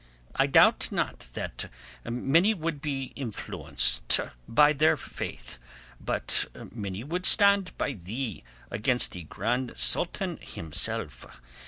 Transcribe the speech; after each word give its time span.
"I 0.33 0.47
doubt 0.47 0.91
not 0.91 1.29
that 1.33 1.69
many 2.03 2.55
would 2.55 2.81
be 2.81 3.13
influenced 3.15 4.19
by 4.47 4.73
their 4.73 4.97
faith, 4.97 5.59
but 5.99 6.47
many 6.71 7.03
would 7.03 7.27
stand 7.27 7.77
by 7.77 7.93
thee 7.93 8.43
against 8.71 9.11
the 9.11 9.25
Grand 9.25 9.77
Sultan 9.77 10.37
himself. 10.41 11.27